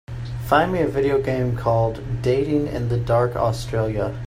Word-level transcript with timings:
Find 0.47 0.73
me 0.73 0.79
a 0.81 0.87
video 0.87 1.21
game 1.21 1.55
called 1.55 2.01
Dating 2.23 2.65
in 2.65 2.89
the 2.89 2.97
Dark 2.97 3.35
Australia 3.35 4.19